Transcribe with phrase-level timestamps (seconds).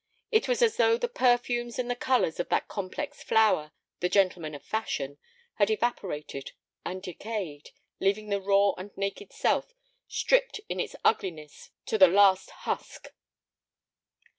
[0.31, 4.55] It was as though the perfumes and the colors of that complex flower, "the gentleman
[4.55, 5.19] of fashion,"
[5.59, 9.75] had evaporated and decayed, leaving the raw and naked self
[10.07, 13.09] stripped in its ugliness to the last husk.